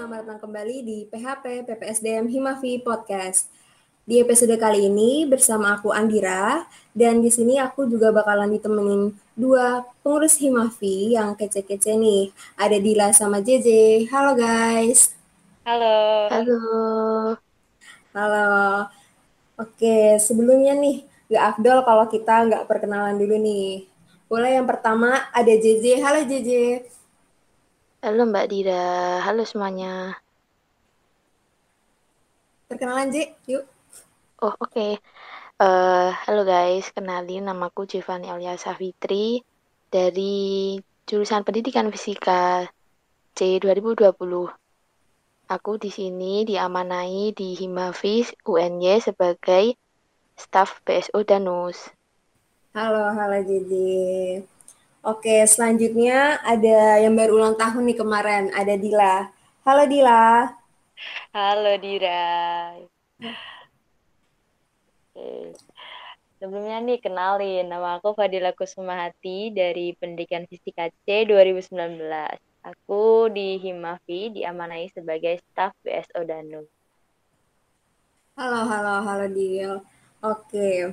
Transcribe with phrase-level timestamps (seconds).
[0.00, 3.52] selamat datang kembali di PHP PPSDM Himavi Podcast.
[4.08, 6.64] Di episode kali ini bersama aku Andira
[6.96, 12.32] dan di sini aku juga bakalan ditemenin dua pengurus Himavi yang kece-kece nih.
[12.56, 13.68] Ada Dila sama JJ.
[14.08, 15.12] Halo guys.
[15.68, 16.32] Halo.
[16.32, 16.60] Halo.
[18.16, 18.48] Halo.
[19.60, 23.84] Oke, sebelumnya nih gak afdol kalau kita nggak perkenalan dulu nih.
[24.32, 26.00] Boleh yang pertama ada JJ.
[26.00, 26.88] Halo JJ.
[28.00, 30.16] Halo Mbak Dira, halo semuanya.
[32.64, 33.68] Perkenalan J, yuk.
[34.40, 34.72] Oh oke.
[34.72, 34.92] Okay.
[35.60, 39.44] Uh, halo guys, kenalin namaku Jevani Alia Safitri
[39.92, 42.72] dari jurusan Pendidikan Fisika
[43.36, 44.16] C 2020.
[45.52, 49.76] Aku di sini diamanai di Himavis UNY sebagai
[50.40, 51.92] staf BSO Danus.
[52.72, 53.72] Halo, halo JJ.
[55.00, 59.32] Oke, selanjutnya ada yang baru ulang tahun nih kemarin, ada Dila.
[59.64, 60.52] Halo Dila.
[61.32, 62.76] Halo Dira.
[65.16, 65.56] Oke.
[66.36, 72.36] Sebelumnya nih kenalin, nama aku Fadila Kusumahati dari Pendidikan Fisika C 2019.
[72.60, 76.60] Aku di Himavi diamanai sebagai staf BSO Danu.
[78.36, 79.80] Halo, halo, halo Dil.
[80.20, 80.92] Oke.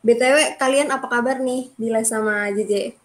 [0.00, 3.01] BTW, kalian apa kabar nih, Dila sama JJ?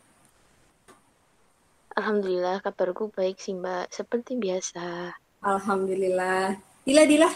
[1.98, 5.18] Alhamdulillah kabarku baik sih Mbak, seperti biasa.
[5.42, 6.54] Alhamdulillah.
[6.86, 7.30] Dila, Dila?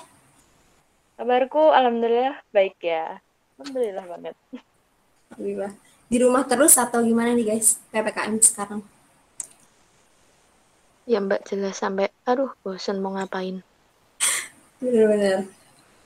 [1.18, 3.18] Kabarku alhamdulillah baik ya.
[3.58, 4.36] Alhamdulillah banget.
[5.34, 5.72] Alhamdulillah.
[6.14, 8.86] Di rumah terus atau gimana nih guys PPKM sekarang?
[11.10, 13.66] Ya Mbak jelas sampai aduh bosan mau ngapain.
[14.78, 15.50] Bener-bener.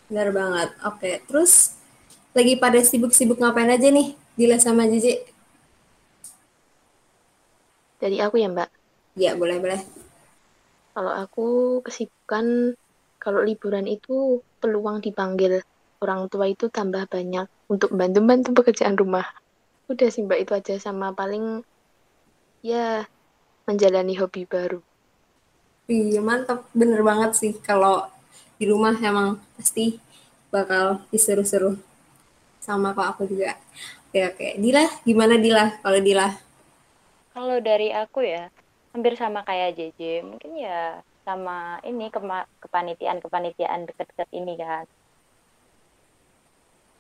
[0.08, 0.70] Bener banget.
[0.88, 1.76] Oke, terus
[2.32, 5.35] lagi pada sibuk-sibuk ngapain aja nih Dila sama Jiji?
[8.02, 8.70] Dari aku ya Mbak?
[9.16, 9.80] Iya, boleh-boleh.
[10.96, 11.46] Kalau aku
[11.84, 12.76] kesibukan,
[13.20, 15.60] kalau liburan itu peluang dipanggil
[16.04, 19.26] orang tua itu tambah banyak untuk bantu-bantu pekerjaan rumah.
[19.92, 21.64] Udah sih Mbak itu aja sama paling
[22.64, 23.06] ya
[23.68, 24.80] menjalani hobi baru.
[25.86, 27.96] Iya mantap, bener banget sih kalau
[28.60, 29.86] di rumah emang pasti
[30.54, 31.72] bakal diseru-seru
[32.68, 33.52] sama kok aku juga.
[34.10, 36.28] Oke oke, Dila gimana Dila kalau Dila?
[37.36, 38.48] Kalau dari aku ya,
[38.96, 40.24] hampir sama kayak JJ.
[40.24, 42.08] Mungkin ya sama ini
[42.64, 44.88] kepanitiaan-kepanitiaan deket-deket ini kan.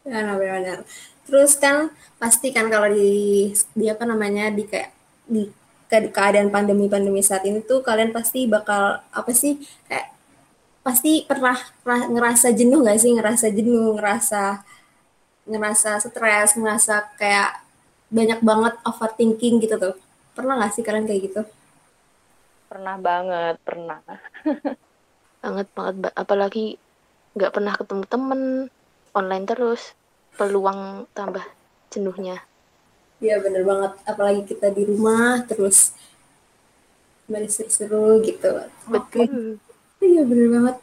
[0.03, 0.83] Benar-benar.
[1.23, 4.91] Terus kan pasti kan kalau di di apa namanya di kayak
[5.25, 5.47] di
[5.89, 9.57] keadaan pandemi-pandemi saat ini tuh kalian pasti bakal apa sih
[9.87, 10.11] kayak
[10.85, 14.61] pasti pernah, pernah ngerasa jenuh gak sih ngerasa jenuh ngerasa
[15.49, 17.65] ngerasa stres ngerasa kayak
[18.13, 19.95] banyak banget overthinking gitu tuh
[20.35, 21.41] Pernah gak sih kalian kayak gitu?
[22.67, 24.03] Pernah banget, pernah.
[25.43, 26.11] banget banget.
[26.11, 26.75] Apalagi
[27.35, 28.41] nggak pernah ketemu temen,
[29.15, 29.95] online terus,
[30.35, 31.43] peluang tambah
[31.87, 32.43] jenuhnya.
[33.23, 35.95] Iya bener banget, apalagi kita di rumah terus
[37.25, 38.67] seru-seru gitu.
[38.91, 39.57] Betul.
[40.03, 40.77] Iya bener banget.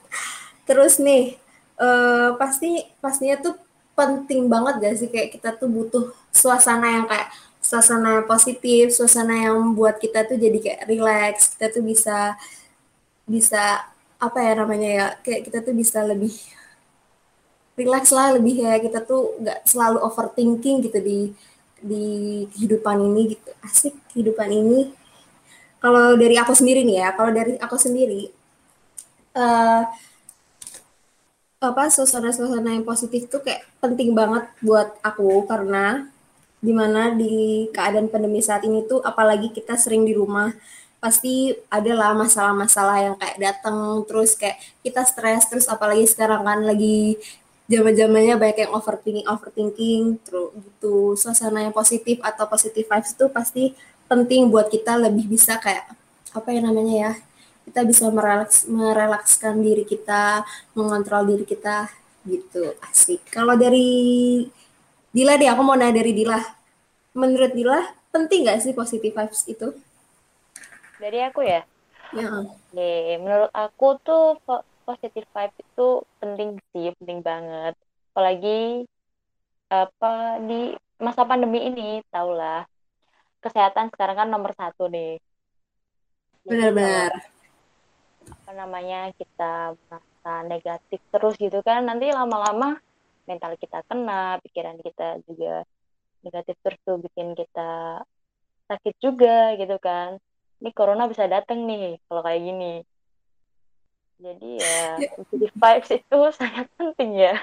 [0.64, 1.36] Terus nih,
[1.76, 3.54] uh, pasti pastinya tuh
[3.92, 7.28] penting banget gak sih kayak kita tuh butuh suasana yang kayak
[7.62, 12.34] suasana positif, suasana yang membuat kita tuh jadi kayak relax, kita tuh bisa
[13.24, 13.86] bisa
[14.18, 16.34] apa ya namanya ya, kayak kita tuh bisa lebih
[17.78, 21.20] relax lah, lebih ya kita tuh nggak selalu overthinking gitu di
[21.82, 22.04] di
[22.52, 23.50] kehidupan ini gitu.
[23.64, 24.92] Asik kehidupan ini.
[25.82, 28.30] Kalau dari aku sendiri nih ya, kalau dari aku sendiri
[29.34, 29.82] uh,
[31.62, 36.10] apa suasana-suasana yang positif tuh kayak penting banget buat aku karena
[36.62, 40.54] di mana di keadaan pandemi saat ini tuh apalagi kita sering di rumah
[41.02, 47.18] pasti adalah masalah-masalah yang kayak datang terus kayak kita stres terus apalagi sekarang kan lagi
[47.66, 51.18] zaman-zamannya banyak yang overthinking overthinking terus gitu.
[51.18, 53.64] Suasana yang positif atau positif vibes itu pasti
[54.06, 55.90] penting buat kita lebih bisa kayak
[56.30, 57.12] apa ya namanya ya
[57.66, 60.46] kita bisa merelaks merelakskan diri kita
[60.78, 61.90] mengontrol diri kita
[62.22, 63.26] gitu asik.
[63.26, 63.90] Kalau dari
[65.12, 66.40] Dila deh, aku mau nanya dari Dila.
[67.12, 69.76] Menurut Dila, penting gak sih positive vibes itu?
[70.96, 71.60] Dari aku ya?
[72.16, 72.32] Ya.
[72.48, 74.40] Oke, menurut aku tuh
[74.88, 77.76] positive vibes itu penting sih, penting banget.
[78.16, 78.88] Apalagi
[79.68, 82.64] apa di masa pandemi ini, tau lah.
[83.44, 85.20] Kesehatan sekarang kan nomor satu nih.
[86.48, 87.12] Benar-benar.
[88.32, 92.80] Apa namanya kita merasa negatif terus gitu kan, nanti lama-lama
[93.26, 95.62] mental kita kena, pikiran kita juga
[96.22, 98.02] negatif terus tuh bikin kita
[98.70, 100.18] sakit juga gitu kan.
[100.62, 102.74] Ini corona bisa datang nih kalau kayak gini.
[104.22, 104.82] jadi ya
[105.18, 107.34] positive vibes itu sangat penting ya.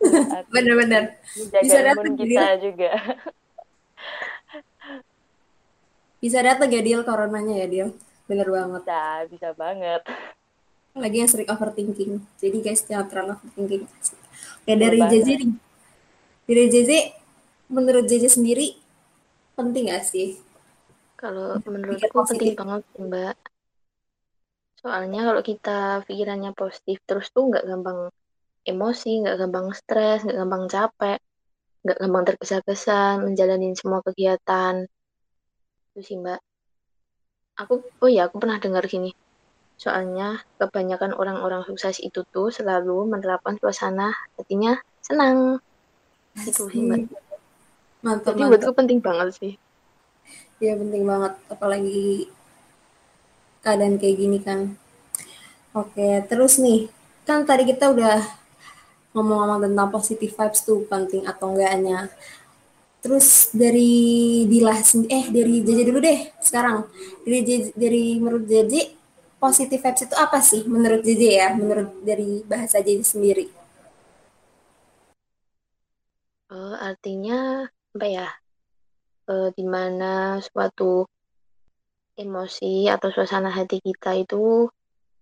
[0.52, 2.60] Bener-bener menjaga Bisa imun datang kita Dil.
[2.60, 2.90] juga.
[6.20, 7.88] Bisa datang ya Dil coronanya ya Dil?
[8.28, 8.84] Bener banget.
[8.84, 9.02] Bisa
[9.32, 10.04] bisa banget
[10.96, 13.82] lagi yang sering overthinking jadi guys jangan terlalu overthinking
[14.66, 14.98] ya dari.
[14.98, 15.50] JJ nih
[16.50, 16.90] dari JJ
[17.70, 18.74] menurut JJ sendiri
[19.54, 20.40] penting gak sih
[21.20, 23.36] Kalau menurutku penting banget sih, Mbak.
[24.80, 28.08] Soalnya kalau kita pikirannya positif terus tuh nggak gampang
[28.64, 31.20] emosi, nggak gampang stres, nggak gampang capek,
[31.84, 34.88] nggak gampang tergesa-gesa menjalani semua kegiatan.
[35.92, 36.40] Itu sih, Mbak.
[37.60, 39.12] Aku, oh iya, aku pernah dengar gini.
[39.80, 40.28] Soalnya
[40.60, 44.72] kebanyakan orang-orang sukses itu tuh selalu menerapkan suasana hatinya
[45.06, 45.38] senang.
[46.44, 46.68] Itu
[48.04, 48.48] mantap Jadi mantap.
[48.52, 49.52] buatku penting banget sih.
[50.60, 51.32] ya penting banget.
[51.48, 52.28] Apalagi
[53.64, 54.60] keadaan kayak gini kan.
[55.72, 56.80] Oke terus nih.
[57.24, 58.20] Kan tadi kita udah
[59.14, 62.08] ngomong-ngomong tentang positive vibes tuh penting atau enggaknya.
[63.00, 63.92] Terus dari
[64.44, 66.84] Dilah sen- eh dari JJ dulu deh sekarang.
[67.24, 68.74] Dari JJ, dari menurut JJ
[69.42, 73.46] positive vibes itu apa sih menurut JJ ya menurut dari bahasa JJ sendiri
[76.50, 77.62] Eh, artinya
[77.94, 78.26] apa ya?
[79.30, 81.06] Eh, di mana suatu
[82.18, 84.66] emosi atau suasana hati kita itu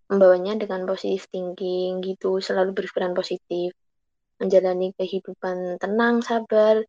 [0.09, 3.77] membawanya dengan positive thinking gitu, selalu berpikiran positif,
[4.41, 6.81] menjalani kehidupan tenang, sabar,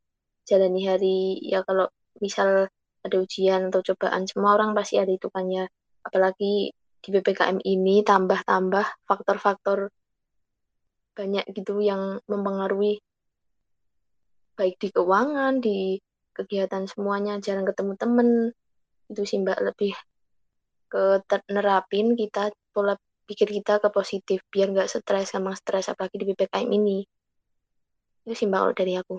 [0.47, 1.91] jalani hari ya kalau
[2.23, 2.71] misal
[3.05, 5.65] ada ujian atau cobaan semua orang pasti ada itu kan ya.
[6.07, 9.89] Apalagi di PPKM ini tambah-tambah faktor-faktor
[11.15, 13.03] banyak gitu yang mempengaruhi
[14.59, 15.99] baik di keuangan, di
[16.35, 18.29] kegiatan semuanya, jarang ketemu temen.
[19.07, 19.95] Itu sih Mbak lebih
[20.89, 22.99] ke nerapin kita pola
[23.29, 27.03] pikir kita ke positif biar nggak stres sama stres apalagi di PPKM ini.
[28.27, 29.15] Itu sih Mbak dari aku.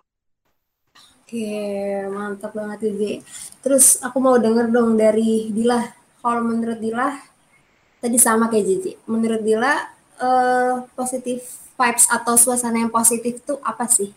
[1.31, 1.47] Oke,
[2.11, 3.03] mantap banget JJ.
[3.63, 5.87] Terus aku mau denger dong dari Dilah.
[6.21, 7.15] Kalau menurut Dilah,
[8.01, 8.85] tadi sama kayak JJ.
[9.07, 9.81] Menurut Dilah,
[10.21, 11.45] eh, positive
[11.77, 14.13] vibes atau suasana yang positif tuh apa sih?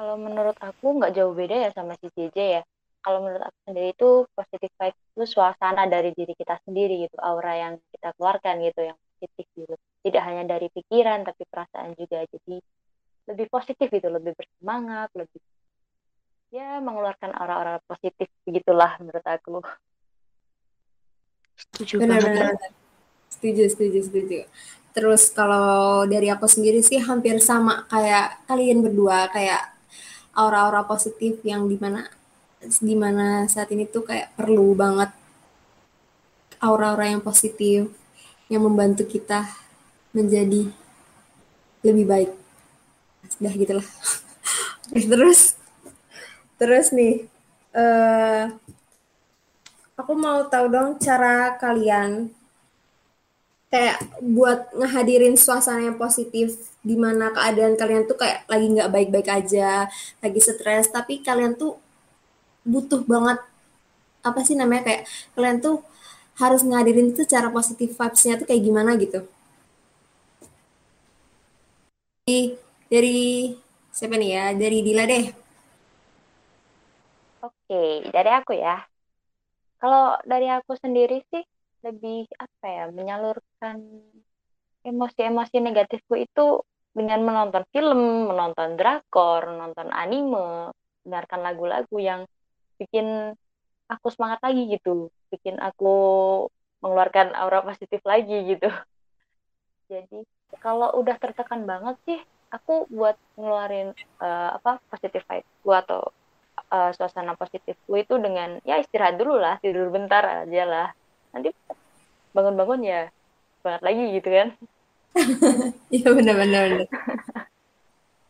[0.00, 2.62] kalau menurut aku nggak jauh beda ya sama si JJ ya.
[3.04, 7.20] Kalau menurut aku sendiri itu positive vibes itu suasana dari diri kita sendiri gitu.
[7.20, 9.74] Aura yang kita keluarkan gitu yang positif gitu.
[10.00, 12.24] Tidak hanya dari pikiran tapi perasaan juga.
[12.24, 12.56] Jadi
[13.28, 14.08] lebih positif gitu.
[14.08, 15.40] Lebih bersemangat lebih
[16.50, 19.60] ya mengeluarkan aura-aura positif begitulah menurut aku
[21.60, 22.48] Setuju banget Mbak.
[22.48, 22.72] Benar-benar.
[23.30, 24.38] Setuju, setuju, setuju.
[24.90, 29.70] Terus kalau dari aku sendiri sih hampir sama kayak kalian berdua, kayak
[30.34, 32.10] aura-aura positif yang di mana
[32.60, 35.08] di mana saat ini tuh kayak perlu banget
[36.60, 37.88] aura-aura yang positif
[38.52, 39.48] yang membantu kita
[40.12, 40.68] menjadi
[41.86, 42.30] lebih baik.
[43.30, 43.88] Sudah gitulah.
[45.10, 45.54] terus
[46.58, 47.24] terus nih
[47.72, 48.44] eh
[50.00, 52.10] aku mau tahu dong cara kalian
[53.72, 53.98] kayak
[54.36, 56.48] buat ngehadirin suasana yang positif
[56.88, 59.70] di mana keadaan kalian tuh kayak lagi nggak baik-baik aja,
[60.24, 61.72] lagi stres, tapi kalian tuh
[62.72, 63.38] butuh banget
[64.28, 65.02] apa sih namanya kayak
[65.34, 65.76] kalian tuh
[66.42, 69.20] harus ngadirin tuh cara positif vibes-nya tuh kayak gimana gitu.
[72.24, 72.40] Dari,
[72.92, 73.18] dari
[73.96, 74.44] siapa nih ya?
[74.60, 75.24] Dari Dila deh.
[77.46, 77.76] oke
[78.14, 78.70] dari aku ya
[79.80, 81.42] kalau dari aku sendiri sih
[81.80, 83.80] lebih apa ya menyalurkan
[84.84, 86.60] emosi-emosi negatifku itu
[86.90, 90.74] dengan menonton film, menonton drakor, menonton anime,
[91.06, 92.20] dengarkan lagu-lagu yang
[92.76, 93.32] bikin
[93.86, 95.94] aku semangat lagi gitu, bikin aku
[96.82, 98.68] mengeluarkan aura positif lagi gitu.
[99.92, 100.26] Jadi
[100.58, 102.18] kalau udah tertekan banget sih,
[102.50, 106.10] aku buat ngeluarin eh, apa positive vibe atau
[106.70, 110.88] eh, suasana positifku itu dengan ya istirahat dulu lah, tidur bentar aja lah.
[111.34, 111.50] Nanti
[112.30, 113.10] bangun-bangun ya
[113.60, 114.48] banget lagi gitu kan.
[115.90, 116.86] Iya benar-benar.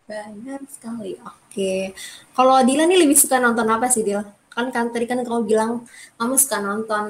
[0.09, 1.14] Benar sekali.
[1.23, 1.94] Oke.
[2.35, 4.25] Kalau Dila nih lebih suka nonton apa sih Dila?
[4.50, 5.87] Kan kan tadi kan kamu bilang
[6.18, 7.06] kamu suka nonton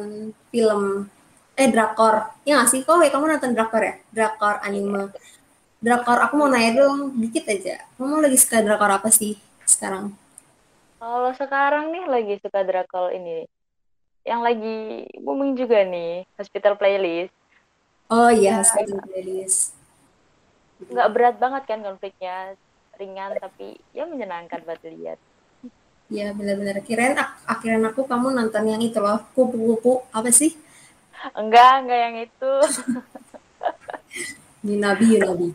[0.53, 1.09] film
[1.57, 2.35] eh drakor.
[2.45, 2.81] Ya nggak sih?
[2.85, 3.95] Kok kamu nonton drakor ya?
[4.13, 5.15] Drakor anime.
[5.81, 7.81] Drakor aku mau nanya dong dikit aja.
[7.97, 10.13] Kamu lagi suka drakor apa sih sekarang?
[11.01, 13.49] Kalau sekarang nih lagi suka drakor ini.
[14.21, 14.77] Yang lagi
[15.17, 17.33] booming juga nih, Hospital Playlist.
[18.13, 19.73] Oh iya, Hospital Playlist.
[20.93, 22.53] Nggak berat banget kan konfliknya,
[23.01, 25.17] ringan tapi ya menyenangkan buat dilihat.
[26.13, 26.85] Ya benar-benar.
[26.85, 30.53] Kirain ak- akhiran aku kamu nonton yang itu loh, kupu-kupu apa sih?
[31.33, 32.53] Enggak, enggak yang itu.
[34.69, 35.49] Yunabi, Yunabi.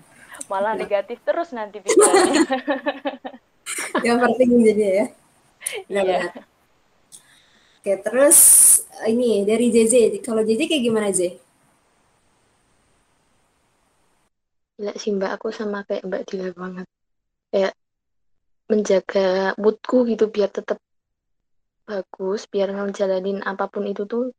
[0.50, 2.46] Malah negatif terus nanti pikirannya.
[4.06, 5.06] Yang penting jadi ya.
[5.66, 5.86] Iya.
[5.90, 6.34] Benar-benar.
[7.86, 8.40] Oke, terus
[9.06, 10.18] ini dari JJ.
[10.26, 11.38] Kalau JJ kayak gimana, J?
[14.76, 16.88] Gila sih Mbak, aku sama kayak Mbak Dila banget.
[17.54, 17.74] Kayak
[18.66, 20.82] menjaga moodku gitu biar tetap
[21.86, 24.34] bagus, biar ngejalanin apa pun itu tuh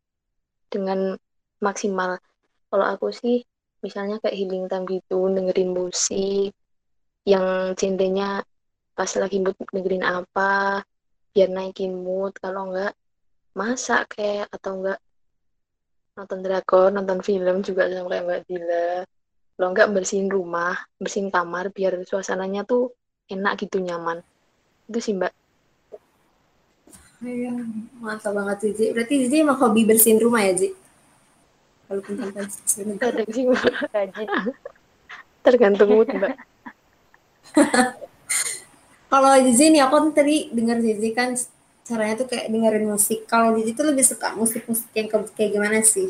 [0.66, 1.14] dengan
[1.62, 2.18] maksimal.
[2.66, 3.46] Kalau aku sih
[3.80, 6.50] misalnya kayak healing time gitu, dengerin musik
[7.22, 8.42] yang genrenya
[8.98, 10.82] pas lagi mood dengerin apa,
[11.36, 12.32] biar naikin mood.
[12.40, 12.96] Kalau enggak
[13.52, 14.98] masak kayak atau enggak
[16.16, 19.04] nonton drakor, nonton film juga sama kayak Mbak Dila
[19.56, 22.92] kalau enggak bersihin rumah, bersihin kamar biar suasananya tuh
[23.32, 24.20] enak gitu nyaman.
[24.84, 25.32] Itu sih Mbak.
[27.24, 27.56] Iya,
[27.96, 28.92] mantap banget Cici.
[28.92, 30.76] Berarti Cici emang hobi bersihin rumah ya, Cici?
[31.88, 33.24] Walaupun tanpa sebenarnya.
[33.32, 33.48] Sih.
[35.40, 36.36] Tergantung mood Mbak.
[39.10, 41.28] Kalau Cici nih, aku kan tadi dengar Cici kan
[41.88, 43.18] caranya tuh kayak dengerin musik.
[43.30, 46.08] Kalau Cici tuh lebih suka musik-musik yang ke- kayak gimana sih?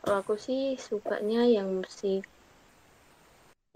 [0.00, 2.22] Kalau aku sih sukanya yang musik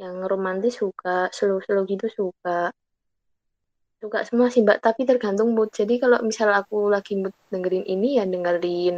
[0.03, 2.59] yang romantis suka, slow-slow gitu suka.
[4.03, 5.69] Suka semua sih Mbak, tapi tergantung mood.
[5.79, 8.95] Jadi kalau misal aku lagi mood dengerin ini ya dengerin,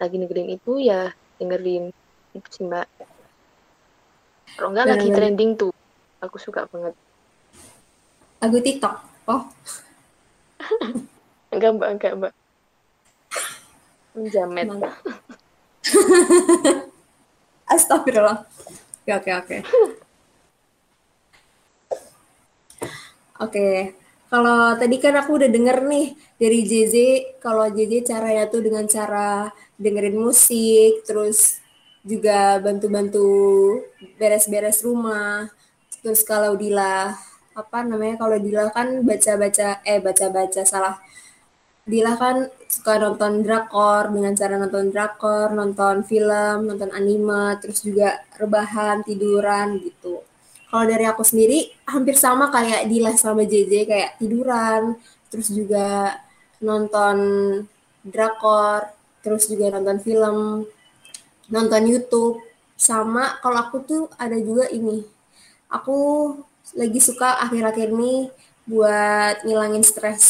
[0.00, 1.00] lagi dengerin itu ya
[1.38, 1.84] dengerin.
[2.36, 2.86] Itu sih Mbak.
[4.56, 5.72] Kalau enggak lagi trending tuh,
[6.24, 6.94] aku suka banget.
[8.40, 8.96] Lagu TikTok.
[9.28, 9.44] Oh,
[11.52, 12.32] Enggak Mbak, enggak Mbak.
[14.16, 14.66] Menjamet.
[17.74, 18.42] Astagfirullah.
[19.06, 19.56] Oke, oke, oke.
[23.40, 23.96] Oke,
[24.28, 26.94] kalau tadi kan aku udah denger nih dari JJ,
[27.40, 29.48] kalau JJ caranya tuh dengan cara
[29.80, 31.58] dengerin musik, terus
[32.04, 33.26] juga bantu-bantu
[34.20, 35.48] beres-beres rumah.
[36.04, 37.16] Terus kalau Dila,
[37.56, 40.96] apa namanya, kalau Dila kan baca-baca, eh baca-baca salah.
[41.90, 48.22] Dila kan suka nonton drakor dengan cara nonton drakor, nonton film, nonton anime, terus juga
[48.38, 50.22] rebahan, tiduran gitu.
[50.70, 54.94] Kalau dari aku sendiri hampir sama kayak Dila sama JJ kayak tiduran,
[55.30, 56.14] terus juga
[56.62, 57.16] nonton
[58.06, 58.86] drakor,
[59.24, 60.64] terus juga nonton film,
[61.50, 62.38] nonton YouTube.
[62.80, 65.04] Sama kalau aku tuh ada juga ini.
[65.68, 65.98] Aku
[66.78, 68.30] lagi suka akhir-akhir ini
[68.70, 70.24] buat ngilangin stres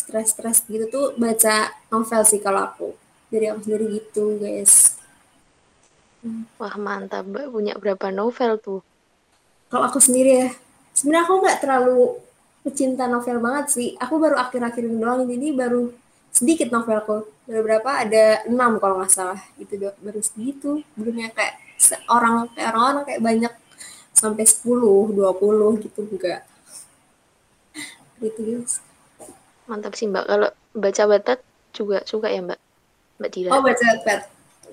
[0.00, 1.56] stres-stres gitu tuh baca
[1.92, 2.88] novel sih kalau aku.
[3.30, 4.98] Dari aku sendiri gitu guys.
[6.60, 8.80] Wah mantap Mbak, punya berapa novel tuh?
[9.70, 10.48] kalau aku sendiri ya
[10.96, 12.00] sebenarnya aku nggak terlalu
[12.64, 13.88] pecinta novel banget sih.
[14.04, 15.82] Aku baru akhir-akhir ini doang jadi baru
[16.38, 17.16] sedikit novelku.
[17.48, 17.90] Baru berapa?
[18.04, 19.40] Ada enam kalau nggak salah.
[19.62, 20.70] Itu baru segitu.
[20.98, 23.52] Belum yang kayak se- orang kayak orang-orang kayak banyak
[24.20, 26.44] sampai 10, 20 gitu enggak
[28.20, 28.84] gitu guys
[29.70, 30.26] Mantap sih Mbak.
[30.26, 31.38] Kalau baca Wattpad
[31.70, 32.58] juga suka ya Mbak?
[33.22, 33.50] Mbak Dila.
[33.54, 34.20] Oh baca Wattpad.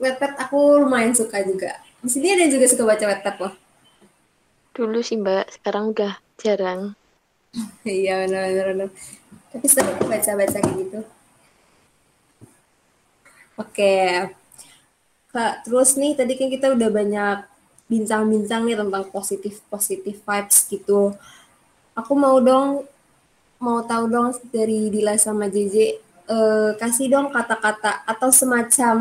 [0.02, 1.78] Wattpad aku lumayan suka juga.
[2.02, 3.54] Di sini ada yang juga suka baca Wattpad loh.
[4.74, 6.82] Dulu sih Mbak, sekarang udah jarang.
[7.86, 8.90] Iya benar-benar.
[9.54, 11.00] Tapi seru baca-baca kayak gitu.
[13.58, 13.94] Oke.
[15.34, 17.38] Kak, terus nih tadi kan kita udah banyak
[17.88, 21.16] bincang-bincang nih tentang positif-positif vibes gitu.
[21.96, 22.84] Aku mau dong,
[23.58, 25.76] mau tahu dong dari Dila sama JJ,
[26.28, 28.98] eh, kasih dong kata-kata atau semacam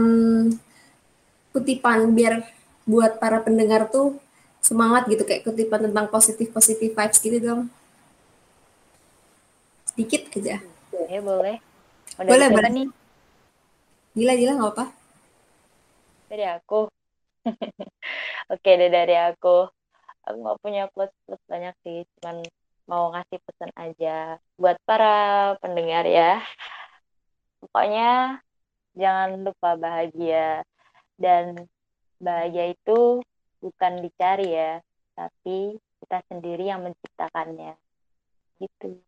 [1.53, 2.47] kutipan biar
[2.87, 4.15] buat para pendengar tuh
[4.63, 7.61] semangat gitu kayak kutipan tentang positif-positif vibes gitu dong.
[9.91, 10.63] Sedikit aja.
[10.93, 11.57] Boleh, boleh.
[12.17, 12.71] Dari Boleh, boleh.
[12.73, 12.87] nih?
[14.17, 14.85] Gila, gila nggak apa?
[16.31, 16.96] Dari aku.
[18.53, 19.71] Oke, deh dari aku.
[20.27, 22.43] Aku nggak punya plus-plus banyak sih, cuman
[22.91, 26.43] mau ngasih pesan aja buat para pendengar ya.
[27.63, 28.43] Pokoknya
[28.95, 30.67] jangan lupa bahagia
[31.19, 31.67] dan
[32.19, 33.23] bahagia itu
[33.63, 34.83] bukan dicari ya,
[35.15, 37.79] tapi kita sendiri yang menciptakannya.
[38.59, 38.99] Gitu.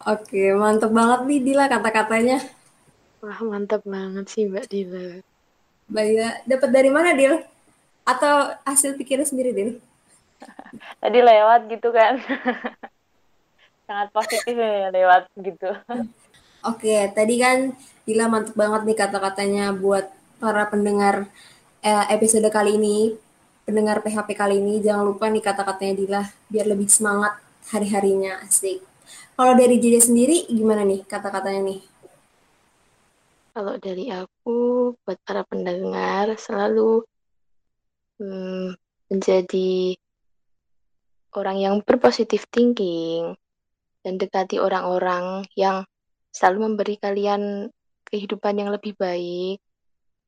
[0.00, 2.59] Oke, mantep banget nih Dila kata-katanya.
[3.20, 5.20] Wah mantap banget sih Mbak Dila.
[5.90, 7.44] Baya, dapat dari mana Dil?
[8.08, 9.70] Atau hasil pikirnya sendiri Dil?
[11.04, 12.16] Tadi lewat gitu kan.
[13.90, 15.68] Sangat positif ya lewat gitu.
[16.70, 17.72] Oke, tadi kan
[18.04, 21.24] Dila mantep banget nih kata-katanya buat para pendengar
[21.80, 23.16] eh, episode kali ini,
[23.64, 24.78] pendengar PHP kali ini.
[24.84, 26.22] Jangan lupa nih kata-katanya Dila
[26.52, 27.40] biar lebih semangat
[27.72, 28.44] hari-harinya.
[28.44, 28.84] Asik.
[29.34, 31.89] Kalau dari Jeda sendiri gimana nih kata-katanya nih?
[33.60, 37.04] Kalau dari aku, buat para pendengar, selalu
[38.16, 38.72] hmm,
[39.12, 40.00] menjadi
[41.36, 43.36] orang yang berpositif thinking
[44.00, 45.84] dan dekati orang-orang yang
[46.32, 47.68] selalu memberi kalian
[48.08, 49.60] kehidupan yang lebih baik,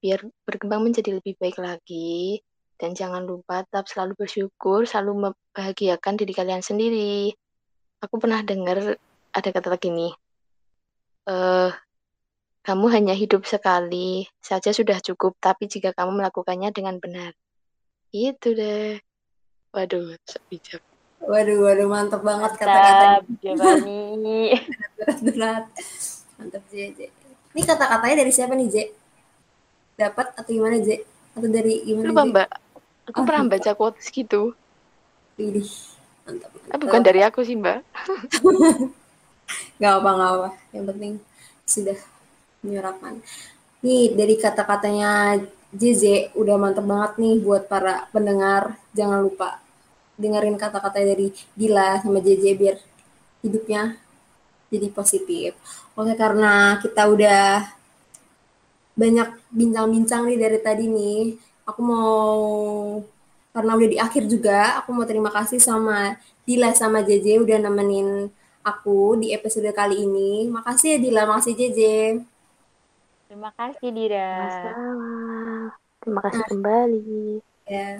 [0.05, 2.45] biar berkembang menjadi lebih baik lagi.
[2.77, 7.33] Dan jangan lupa tetap selalu bersyukur, selalu membahagiakan diri kalian sendiri.
[7.97, 9.01] Aku pernah dengar
[9.33, 10.13] ada kata gini,
[11.33, 11.73] uh,
[12.63, 17.35] kamu hanya hidup sekali saja sudah cukup, tapi jika kamu melakukannya dengan benar.
[18.15, 19.03] Itu deh.
[19.75, 20.15] Waduh,
[20.47, 20.79] bijak.
[21.23, 23.27] Waduh, waduh, mantap banget kata-kata.
[24.95, 25.65] Berat-berat.
[26.39, 27.11] Mantap, JJ.
[27.53, 28.77] Ini kata-katanya dari siapa nih, J?
[29.99, 31.03] Dapat atau gimana, J?
[31.35, 32.49] Atau dari gimana, Lupa, Mbak.
[33.11, 34.55] Aku oh, pernah baca quotes gitu.
[35.35, 35.67] Pilih.
[36.27, 36.75] Mantap, mantap.
[36.75, 37.79] Ah, bukan dari aku sih, Mbak.
[39.83, 40.49] gak apa, gak apa.
[40.71, 41.13] Yang penting
[41.67, 41.99] sudah
[42.63, 43.19] menyerapkan.
[43.83, 45.43] Nih, dari kata-katanya
[45.75, 48.79] JJ udah mantep banget nih buat para pendengar.
[48.95, 49.59] Jangan lupa
[50.21, 52.77] dengerin kata-kata dari Dila sama JJ biar
[53.43, 53.99] hidupnya
[54.71, 55.59] jadi positif.
[55.99, 57.69] Oke, karena kita udah
[58.93, 62.23] banyak bincang-bincang nih dari tadi nih, aku mau
[63.53, 66.17] karena udah di akhir juga, aku mau terima kasih sama
[66.49, 68.33] Dila sama JJ udah nemenin
[68.65, 70.49] aku di episode kali ini.
[70.49, 71.81] Makasih ya Dila, makasih JJ.
[73.33, 74.45] Terima kasih Dira.
[76.05, 77.41] Terima kasih nah, kembali.
[77.65, 77.97] Ya.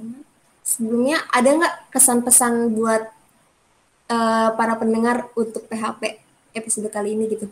[0.61, 3.09] Sebelumnya ada nggak kesan-pesan buat
[4.13, 6.21] uh, para pendengar untuk PHP
[6.53, 7.49] episode kali ini gitu?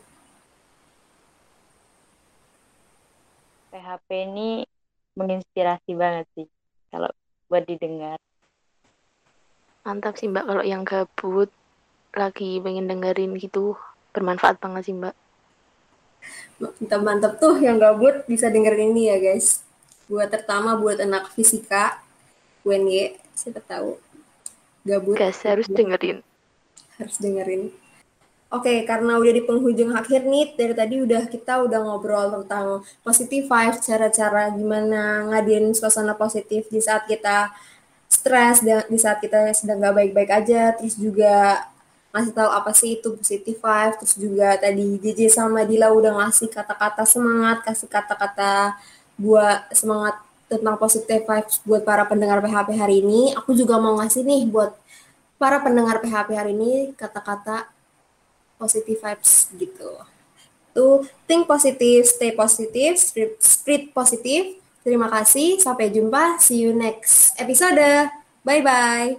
[3.72, 4.68] PHP ini
[5.16, 6.52] menginspirasi banget sih
[6.92, 7.08] kalau
[7.49, 8.20] buat didengar.
[9.88, 11.49] Mantap sih Mbak kalau yang gabut
[12.12, 13.73] lagi pengen dengerin gitu
[14.12, 15.16] bermanfaat banget sih Mbak.
[16.60, 19.64] Mantap-mantap tuh yang gabut bisa dengerin ini ya guys.
[20.06, 22.04] Buat terutama buat anak fisika
[22.62, 23.96] UNY siapa tahu
[24.84, 25.16] gabut.
[25.16, 26.20] Guys harus dengerin.
[27.00, 27.73] Harus dengerin.
[28.50, 33.46] Oke, karena udah di penghujung akhir nih, dari tadi udah kita udah ngobrol tentang positive
[33.46, 37.54] vibes, cara-cara gimana ngadiin suasana positif di saat kita
[38.10, 41.62] stres, di saat kita sedang gak baik-baik aja, terus juga
[42.10, 46.50] ngasih tahu apa sih itu positive vibes, terus juga tadi JJ sama Dila udah ngasih
[46.50, 48.75] kata-kata semangat, kasih kata-kata
[49.14, 50.18] buat semangat
[50.50, 53.30] tentang positive vibes buat para pendengar PHP hari ini.
[53.38, 54.75] Aku juga mau ngasih nih buat
[55.38, 57.70] para pendengar PHP hari ini kata-kata
[58.58, 59.94] positive vibes gitu.
[60.75, 62.99] To think positive, stay positive,
[63.38, 64.58] spread positive.
[64.82, 66.42] Terima kasih, sampai jumpa.
[66.42, 68.10] See you next episode.
[68.42, 69.18] Bye-bye.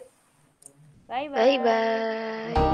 [1.11, 1.59] Bye-bye.
[1.59, 2.70] Bye-bye.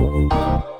[0.00, 0.79] Thank you.